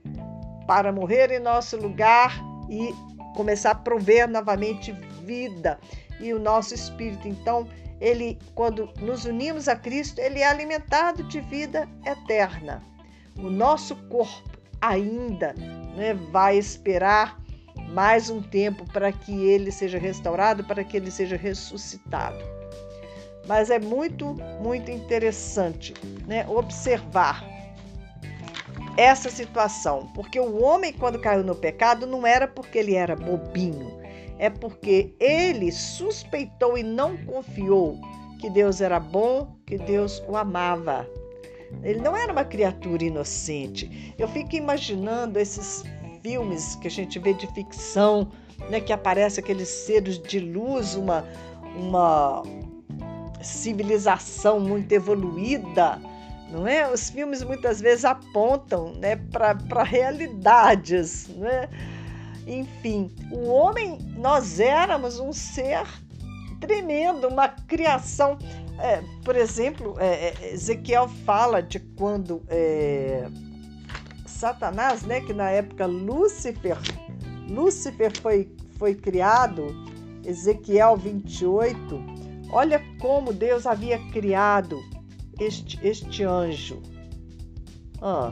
para 0.72 0.90
morrer 0.90 1.30
em 1.34 1.40
nosso 1.40 1.76
lugar 1.76 2.42
e 2.70 2.96
começar 3.36 3.72
a 3.72 3.76
prover 3.76 4.26
novamente 4.26 4.94
vida 5.22 5.78
e 6.18 6.34
o 6.34 6.40
nosso 6.40 6.74
espírito. 6.74 7.28
Então, 7.28 7.68
ele, 8.00 8.40
quando 8.56 8.90
nos 9.02 9.26
unimos 9.26 9.68
a 9.68 9.76
Cristo, 9.76 10.22
ele 10.22 10.40
é 10.40 10.48
alimentado 10.48 11.24
de 11.24 11.42
vida 11.42 11.90
eterna. 12.06 12.82
O 13.38 13.50
nosso 13.50 13.98
corpo 14.08 14.58
ainda 14.80 15.54
né, 15.98 16.14
vai 16.32 16.58
esperar 16.58 17.38
mais 17.90 18.30
um 18.30 18.42
tempo 18.42 18.90
para 18.94 19.12
que 19.12 19.44
ele 19.44 19.74
seja 19.74 20.00
restaurado, 20.00 20.64
para 20.64 20.86
que 20.86 20.96
ele 20.96 21.12
seja 21.12 21.36
ressuscitado. 21.36 22.40
Mas 23.46 23.70
é 23.70 23.78
muito, 23.78 24.36
muito 24.62 24.90
interessante 24.90 25.94
né, 26.26 26.48
observar 26.48 27.51
essa 29.02 29.32
situação, 29.32 30.12
porque 30.14 30.40
o 30.40 30.62
homem, 30.62 30.94
quando 30.94 31.20
caiu 31.20 31.44
no 31.44 31.56
pecado, 31.56 32.06
não 32.06 32.26
era 32.26 32.48
porque 32.48 32.78
ele 32.78 32.94
era 32.94 33.16
bobinho, 33.16 34.00
é 34.38 34.48
porque 34.48 35.16
ele 35.20 35.72
suspeitou 35.72 36.78
e 36.78 36.84
não 36.84 37.18
confiou 37.18 38.00
que 38.40 38.48
Deus 38.48 38.80
era 38.80 39.00
bom, 39.00 39.56
que 39.66 39.78
Deus 39.78 40.22
o 40.28 40.38
amava. 40.38 41.10
Ele 41.84 42.00
não 42.00 42.16
era 42.16 42.32
uma 42.32 42.44
criatura 42.44 43.04
inocente. 43.04 44.14
Eu 44.20 44.28
fico 44.28 44.56
imaginando 44.56 45.40
esses 45.40 45.84
filmes 46.22 46.76
que 46.76 46.88
a 46.88 46.92
gente 46.92 47.18
vê 47.18 47.34
de 47.34 47.48
ficção, 47.54 48.32
né, 48.70 48.80
que 48.80 48.94
aparece 48.94 49.40
aqueles 49.40 49.68
seres 49.68 50.20
de 50.20 50.40
luz, 50.40 50.94
uma, 50.94 51.26
uma 51.76 52.44
civilização 53.42 54.60
muito 54.60 54.92
evoluída, 54.92 56.00
não 56.52 56.68
é? 56.68 56.92
Os 56.92 57.10
filmes 57.10 57.44
muitas 57.44 57.80
vezes 57.80 58.04
apontam, 58.04 58.94
né, 58.96 59.16
para 59.16 59.84
realidades, 59.84 61.28
né? 61.30 61.70
Enfim, 62.46 63.10
o 63.32 63.48
homem, 63.48 63.98
nós 64.18 64.60
éramos 64.60 65.20
um 65.20 65.32
ser 65.32 65.84
tremendo, 66.60 67.28
uma 67.28 67.48
criação. 67.48 68.38
É, 68.80 69.02
por 69.24 69.36
exemplo, 69.36 69.96
é, 70.00 70.34
é, 70.42 70.54
Ezequiel 70.54 71.08
fala 71.26 71.62
de 71.62 71.80
quando 71.80 72.42
é, 72.50 73.28
Satanás, 74.26 75.04
né, 75.04 75.22
que 75.22 75.34
na 75.34 75.50
época 75.52 75.86
Lúcifer, 75.86 76.78
Lúcifer 77.48 78.12
foi, 78.20 78.52
foi 78.78 78.96
criado, 78.96 79.68
Ezequiel 80.26 80.98
28, 80.98 81.78
olha 82.52 82.82
como 83.00 83.32
Deus 83.32 83.68
havia 83.68 84.00
criado 84.12 84.82
este, 85.44 85.80
este 85.86 86.24
anjo. 86.24 86.82
Ah, 88.02 88.32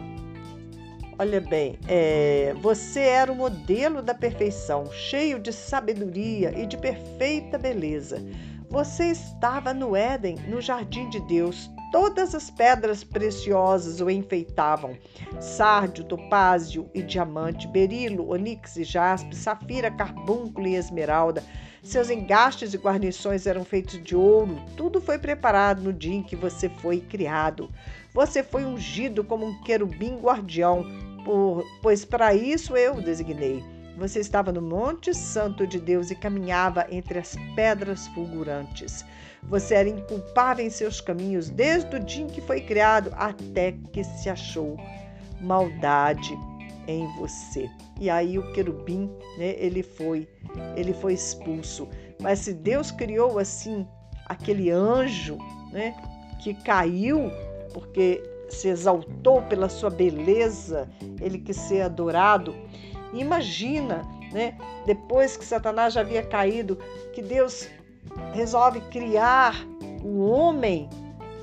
Olha 1.21 1.41
bem, 1.41 1.77
é, 1.85 2.55
você 2.61 3.01
era 3.01 3.29
o 3.29 3.35
modelo 3.35 4.01
da 4.01 4.13
perfeição, 4.13 4.89
cheio 4.89 5.37
de 5.37 5.51
sabedoria 5.51 6.57
e 6.57 6.65
de 6.65 6.77
perfeita 6.77 7.57
beleza. 7.57 8.23
Você 8.69 9.07
estava 9.07 9.73
no 9.73 9.97
Éden, 9.97 10.37
no 10.47 10.61
jardim 10.61 11.09
de 11.09 11.19
Deus. 11.27 11.69
Todas 11.91 12.35
as 12.35 12.51
pedras 12.51 13.03
preciosas 13.03 13.99
o 13.99 14.09
enfeitavam: 14.09 14.95
sárdio, 15.39 16.03
topázio 16.03 16.89
e 16.93 17.01
diamante, 17.01 17.67
berilo, 17.67 18.29
onix 18.29 18.77
e 18.77 18.83
jaspe, 18.83 19.35
safira, 19.35 19.89
carbúnculo 19.89 20.67
e 20.67 20.75
esmeralda. 20.75 21.43
Seus 21.81 22.09
engastes 22.09 22.73
e 22.73 22.77
guarnições 22.77 23.47
eram 23.47 23.63
feitos 23.63 24.03
de 24.03 24.15
ouro. 24.15 24.61
Tudo 24.75 25.01
foi 25.01 25.17
preparado 25.17 25.81
no 25.81 25.93
dia 25.93 26.15
em 26.15 26.23
que 26.23 26.35
você 26.35 26.69
foi 26.69 26.99
criado. 26.99 27.71
Você 28.13 28.43
foi 28.43 28.65
ungido 28.65 29.23
como 29.23 29.45
um 29.45 29.61
querubim 29.61 30.17
guardião 30.17 30.85
por, 31.23 31.63
pois 31.81 32.05
para 32.05 32.35
isso 32.35 32.75
eu 32.75 32.95
o 32.95 33.01
designei. 33.01 33.63
Você 33.99 34.21
estava 34.21 34.49
no 34.49 34.61
Monte 34.61 35.13
Santo 35.13 35.67
de 35.67 35.77
Deus 35.77 36.09
e 36.09 36.15
caminhava 36.15 36.87
entre 36.89 37.19
as 37.19 37.35
pedras 37.53 38.07
fulgurantes. 38.07 39.03
Você 39.43 39.75
era 39.75 39.89
inculpável 39.89 40.65
em 40.65 40.69
seus 40.69 41.01
caminhos 41.01 41.49
desde 41.49 41.97
o 41.97 41.99
dia 41.99 42.23
em 42.23 42.27
que 42.27 42.39
foi 42.39 42.61
criado 42.61 43.11
até 43.17 43.73
que 43.91 44.01
se 44.05 44.29
achou 44.29 44.77
maldade 45.41 46.33
em 46.87 47.05
você. 47.17 47.69
E 47.99 48.09
aí 48.09 48.39
o 48.39 48.53
querubim, 48.53 49.11
né, 49.37 49.55
ele 49.57 49.83
foi, 49.83 50.29
ele 50.77 50.93
foi 50.93 51.13
expulso. 51.13 51.85
Mas 52.21 52.39
se 52.39 52.53
Deus 52.53 52.91
criou 52.91 53.37
assim 53.37 53.85
aquele 54.27 54.71
anjo, 54.71 55.37
né, 55.73 55.93
que 56.41 56.53
caiu 56.53 57.29
porque 57.73 58.23
se 58.47 58.69
exaltou 58.69 59.41
pela 59.43 59.67
sua 59.67 59.89
beleza, 59.89 60.89
ele 61.19 61.37
quis 61.37 61.57
ser 61.57 61.81
adorado. 61.81 62.55
Imagina, 63.13 64.01
né, 64.31 64.57
depois 64.85 65.35
que 65.35 65.45
Satanás 65.45 65.93
já 65.93 66.01
havia 66.01 66.23
caído, 66.23 66.77
que 67.13 67.21
Deus 67.21 67.67
resolve 68.33 68.81
criar 68.91 69.55
o 70.03 70.19
homem. 70.29 70.89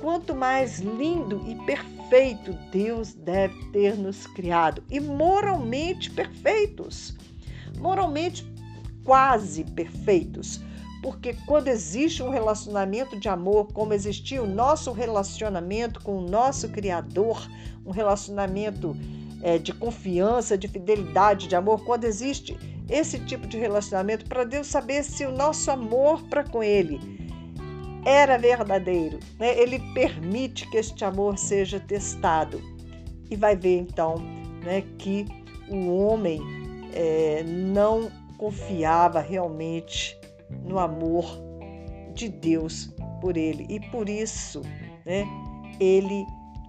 Quanto 0.01 0.35
mais 0.35 0.79
lindo 0.79 1.43
e 1.47 1.55
perfeito 1.65 2.53
Deus 2.71 3.13
deve 3.13 3.55
ter 3.71 3.95
nos 3.97 4.27
criado 4.27 4.83
e 4.89 4.99
moralmente 4.99 6.09
perfeitos. 6.11 7.17
Moralmente 7.79 8.45
quase 9.03 9.63
perfeitos 9.63 10.61
porque 11.01 11.35
quando 11.45 11.67
existe 11.67 12.23
um 12.23 12.29
relacionamento 12.29 13.19
de 13.19 13.29
amor, 13.29 13.71
como 13.71 13.93
existia 13.93 14.41
o 14.41 14.47
nosso 14.47 14.91
relacionamento 14.91 16.01
com 16.01 16.17
o 16.17 16.29
nosso 16.29 16.69
Criador, 16.69 17.47
um 17.85 17.91
relacionamento 17.91 18.95
é, 19.41 19.57
de 19.57 19.73
confiança, 19.73 20.57
de 20.57 20.67
fidelidade, 20.67 21.47
de 21.47 21.55
amor, 21.55 21.83
quando 21.83 22.05
existe 22.05 22.57
esse 22.89 23.19
tipo 23.19 23.47
de 23.47 23.57
relacionamento, 23.57 24.25
para 24.25 24.43
Deus 24.43 24.67
saber 24.67 25.03
se 25.03 25.25
o 25.25 25.31
nosso 25.31 25.69
amor 25.69 26.23
para 26.23 26.43
com 26.43 26.63
Ele 26.63 26.99
era 28.05 28.37
verdadeiro, 28.37 29.19
né? 29.37 29.59
Ele 29.59 29.79
permite 29.93 30.69
que 30.69 30.77
este 30.77 31.03
amor 31.03 31.37
seja 31.37 31.79
testado 31.79 32.61
e 33.29 33.35
vai 33.35 33.55
ver 33.55 33.79
então 33.79 34.15
né, 34.63 34.81
que 34.97 35.25
o 35.69 35.93
homem 35.93 36.41
é, 36.93 37.43
não 37.43 38.09
confiava 38.37 39.19
realmente 39.19 40.17
no 40.63 40.79
amor 40.79 41.25
de 42.13 42.29
Deus 42.29 42.93
por 43.19 43.35
ele. 43.35 43.65
E 43.69 43.79
por 43.91 44.07
isso, 44.07 44.61
né, 45.05 45.25
ele 45.79 46.25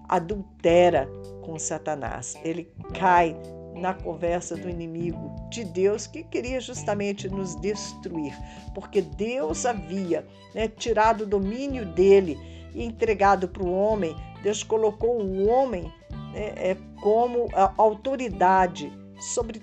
adultera 0.08 1.08
com 1.42 1.58
Satanás. 1.58 2.34
Ele 2.42 2.72
cai 2.94 3.36
na 3.74 3.94
conversa 3.94 4.56
do 4.56 4.68
inimigo 4.68 5.34
de 5.50 5.64
Deus 5.64 6.06
que 6.06 6.24
queria 6.24 6.60
justamente 6.60 7.28
nos 7.28 7.54
destruir, 7.56 8.36
porque 8.74 9.00
Deus 9.00 9.64
havia 9.64 10.26
né, 10.54 10.66
tirado 10.66 11.22
o 11.22 11.26
domínio 11.26 11.86
dele 11.86 12.36
e 12.74 12.82
entregado 12.82 13.48
para 13.48 13.62
o 13.62 13.72
homem. 13.72 14.16
Deus 14.42 14.62
colocou 14.62 15.22
o 15.22 15.46
homem 15.48 15.84
né, 16.32 16.52
é, 16.56 16.76
como 17.00 17.48
a 17.54 17.72
autoridade 17.76 18.92
sobre 19.20 19.62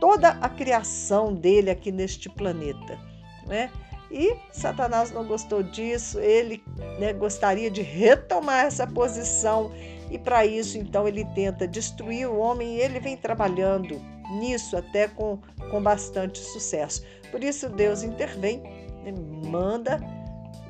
toda 0.00 0.30
a 0.30 0.48
criação 0.48 1.34
dele 1.34 1.70
aqui 1.70 1.92
neste 1.92 2.28
planeta 2.30 2.98
né? 3.46 3.70
E 4.10 4.36
Satanás 4.52 5.10
não 5.10 5.26
gostou 5.26 5.62
disso, 5.62 6.20
ele 6.20 6.62
né, 6.98 7.12
gostaria 7.12 7.70
de 7.70 7.82
retomar 7.82 8.66
essa 8.66 8.86
posição 8.86 9.72
e 10.10 10.18
para 10.18 10.44
isso 10.46 10.78
então 10.78 11.08
ele 11.08 11.24
tenta 11.34 11.66
destruir 11.66 12.28
o 12.28 12.38
homem 12.38 12.76
e 12.76 12.80
ele 12.80 13.00
vem 13.00 13.16
trabalhando 13.16 14.00
nisso 14.38 14.76
até 14.76 15.08
com, 15.08 15.38
com 15.70 15.82
bastante 15.82 16.38
sucesso. 16.38 17.04
Por 17.30 17.42
isso 17.42 17.68
Deus 17.68 18.02
intervém, 18.02 18.62
né, 19.02 19.12
manda 19.48 19.98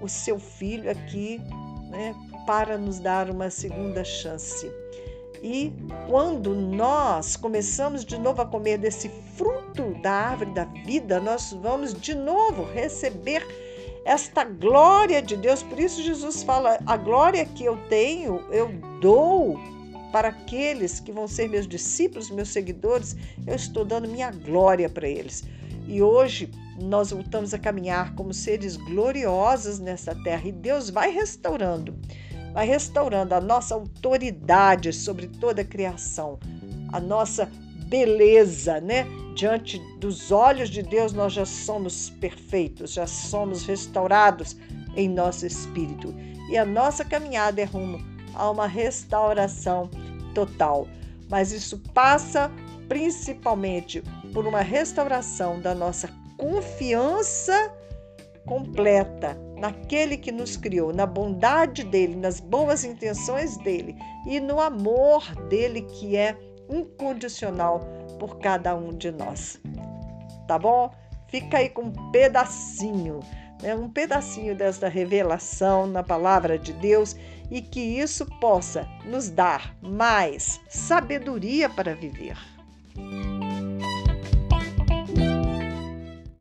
o 0.00 0.08
seu 0.08 0.38
filho 0.38 0.90
aqui 0.90 1.40
né, 1.90 2.14
para 2.46 2.78
nos 2.78 2.98
dar 2.98 3.30
uma 3.30 3.50
segunda 3.50 4.04
chance. 4.04 4.70
E 5.44 5.70
quando 6.08 6.54
nós 6.54 7.36
começamos 7.36 8.02
de 8.02 8.16
novo 8.16 8.40
a 8.40 8.46
comer 8.46 8.78
desse 8.78 9.10
fruto 9.36 9.92
da 10.00 10.10
árvore 10.10 10.54
da 10.54 10.64
vida, 10.64 11.20
nós 11.20 11.52
vamos 11.60 11.92
de 11.92 12.14
novo 12.14 12.64
receber 12.72 13.46
esta 14.06 14.42
glória 14.42 15.20
de 15.20 15.36
Deus. 15.36 15.62
Por 15.62 15.78
isso 15.78 16.02
Jesus 16.02 16.42
fala: 16.42 16.78
a 16.86 16.96
glória 16.96 17.44
que 17.44 17.62
eu 17.62 17.76
tenho, 17.90 18.40
eu 18.50 18.70
dou 19.02 19.60
para 20.10 20.28
aqueles 20.28 20.98
que 20.98 21.12
vão 21.12 21.28
ser 21.28 21.50
meus 21.50 21.68
discípulos, 21.68 22.30
meus 22.30 22.48
seguidores, 22.48 23.14
eu 23.46 23.54
estou 23.54 23.84
dando 23.84 24.08
minha 24.08 24.30
glória 24.30 24.88
para 24.88 25.06
eles. 25.06 25.44
E 25.86 26.00
hoje 26.00 26.50
nós 26.80 27.10
voltamos 27.10 27.52
a 27.52 27.58
caminhar 27.58 28.14
como 28.14 28.32
seres 28.32 28.78
gloriosos 28.78 29.78
nessa 29.78 30.14
terra 30.24 30.48
e 30.48 30.52
Deus 30.52 30.88
vai 30.88 31.10
restaurando 31.10 31.94
vai 32.54 32.66
restaurando 32.68 33.34
a 33.34 33.40
nossa 33.40 33.74
autoridade 33.74 34.92
sobre 34.92 35.26
toda 35.26 35.62
a 35.62 35.64
criação, 35.64 36.38
a 36.92 37.00
nossa 37.00 37.50
beleza, 37.88 38.80
né? 38.80 39.04
Diante 39.34 39.80
dos 39.98 40.30
olhos 40.30 40.70
de 40.70 40.80
Deus, 40.80 41.12
nós 41.12 41.32
já 41.32 41.44
somos 41.44 42.10
perfeitos, 42.10 42.92
já 42.92 43.08
somos 43.08 43.66
restaurados 43.66 44.56
em 44.94 45.08
nosso 45.08 45.44
espírito. 45.44 46.14
E 46.48 46.56
a 46.56 46.64
nossa 46.64 47.04
caminhada 47.04 47.60
é 47.60 47.64
rumo 47.64 47.98
a 48.32 48.48
uma 48.48 48.68
restauração 48.68 49.90
total. 50.32 50.86
Mas 51.28 51.50
isso 51.50 51.80
passa 51.92 52.52
principalmente 52.88 54.00
por 54.32 54.46
uma 54.46 54.60
restauração 54.60 55.60
da 55.60 55.74
nossa 55.74 56.08
confiança 56.38 57.74
completa 58.46 59.43
naquele 59.64 60.18
que 60.18 60.30
nos 60.30 60.58
criou, 60.58 60.92
na 60.92 61.06
bondade 61.06 61.84
dele, 61.84 62.14
nas 62.14 62.38
boas 62.38 62.84
intenções 62.84 63.56
dele 63.56 63.96
e 64.26 64.38
no 64.38 64.60
amor 64.60 65.24
dele 65.48 65.80
que 65.80 66.18
é 66.18 66.36
incondicional 66.68 67.80
por 68.18 68.36
cada 68.40 68.76
um 68.76 68.90
de 68.90 69.10
nós. 69.10 69.58
Tá 70.46 70.58
bom? 70.58 70.90
Fica 71.28 71.56
aí 71.56 71.70
com 71.70 71.84
um 71.84 72.10
pedacinho, 72.12 73.20
né? 73.62 73.74
um 73.74 73.88
pedacinho 73.88 74.54
desta 74.54 74.86
revelação 74.86 75.86
na 75.86 76.02
palavra 76.02 76.58
de 76.58 76.74
Deus 76.74 77.16
e 77.50 77.62
que 77.62 77.80
isso 77.80 78.26
possa 78.38 78.86
nos 79.06 79.30
dar 79.30 79.74
mais 79.80 80.60
sabedoria 80.68 81.70
para 81.70 81.94
viver. 81.94 82.36